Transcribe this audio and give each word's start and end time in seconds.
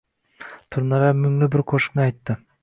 Turnalar 0.75 1.13
mungli 1.19 1.51
bir 1.57 1.65
qo’shiqni 1.73 2.05
aytdi 2.09 2.39